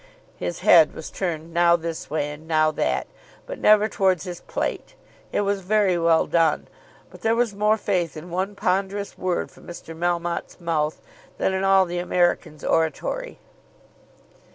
[0.37, 3.05] His head was turned now this way and now that,
[3.45, 4.95] but never towards his plate.
[5.31, 6.67] It was very well done.
[7.11, 9.95] But there was more faith in one ponderous word from Mr.
[9.95, 10.99] Melmotte's mouth
[11.37, 13.37] than in all the American's oratory.